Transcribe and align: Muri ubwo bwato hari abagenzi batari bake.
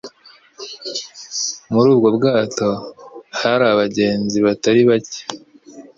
Muri 1.73 1.87
ubwo 1.93 2.07
bwato 2.17 2.69
hari 3.39 3.65
abagenzi 3.73 4.37
batari 4.45 4.81
bake. 4.89 5.21